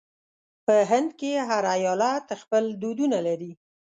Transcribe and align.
په 0.65 0.75
هند 0.91 1.09
کې 1.19 1.31
هر 1.49 1.63
ایالت 1.75 2.25
خپل 2.41 2.63
دودونه 2.81 3.17
لري. 3.27 3.51